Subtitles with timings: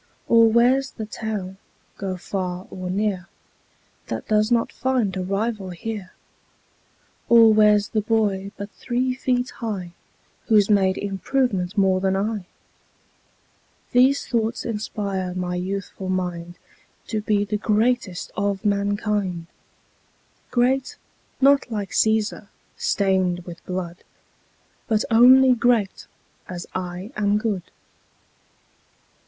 [0.27, 1.57] Or where's the town,
[1.95, 3.27] go far or near,
[4.07, 6.13] That does not find a rival here?
[7.29, 9.91] Or where's the boy but three feet high
[10.47, 12.47] Who's made improvement more than I?
[13.91, 16.55] These thoughts inspire my youthful mind
[17.09, 19.45] To be the greatest of mankind:
[20.49, 20.95] Great,
[21.39, 23.97] not like Cæsar, stained with blood,
[24.87, 26.07] But only great
[26.49, 27.69] as I am good.